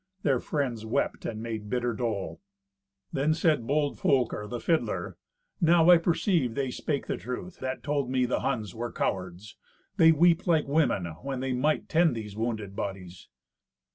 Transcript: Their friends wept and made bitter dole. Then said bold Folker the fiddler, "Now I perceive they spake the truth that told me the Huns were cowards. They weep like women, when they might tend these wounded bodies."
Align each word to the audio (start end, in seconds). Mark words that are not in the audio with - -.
Their 0.23 0.39
friends 0.39 0.83
wept 0.83 1.25
and 1.25 1.43
made 1.43 1.69
bitter 1.69 1.93
dole. 1.93 2.41
Then 3.13 3.35
said 3.35 3.67
bold 3.67 3.99
Folker 3.99 4.47
the 4.47 4.59
fiddler, 4.59 5.15
"Now 5.61 5.87
I 5.91 5.99
perceive 5.99 6.55
they 6.55 6.71
spake 6.71 7.05
the 7.05 7.17
truth 7.17 7.59
that 7.59 7.83
told 7.83 8.09
me 8.09 8.25
the 8.25 8.39
Huns 8.39 8.73
were 8.73 8.91
cowards. 8.91 9.57
They 9.97 10.11
weep 10.11 10.47
like 10.47 10.65
women, 10.67 11.05
when 11.21 11.39
they 11.39 11.53
might 11.53 11.87
tend 11.87 12.15
these 12.15 12.35
wounded 12.35 12.75
bodies." 12.75 13.27